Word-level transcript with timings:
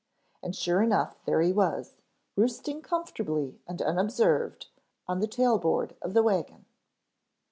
And 0.41 0.55
sure 0.55 0.81
enough 0.81 1.23
there 1.25 1.41
he 1.43 1.53
was, 1.53 1.93
roosting 2.35 2.81
comfortably 2.81 3.59
and 3.67 3.83
unobserved 3.83 4.65
on 5.07 5.19
the 5.19 5.27
tail 5.27 5.59
board 5.59 5.95
of 6.01 6.15
the 6.15 6.23
wagon. 6.23 6.65